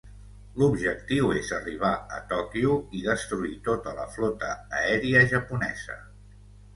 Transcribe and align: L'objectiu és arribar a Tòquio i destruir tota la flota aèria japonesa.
L'objectiu 0.59 1.27
és 1.33 1.49
arribar 1.57 1.91
a 2.15 2.21
Tòquio 2.31 2.77
i 2.99 3.01
destruir 3.09 3.51
tota 3.67 3.93
la 3.99 4.07
flota 4.15 4.49
aèria 4.79 5.23
japonesa. 5.35 5.99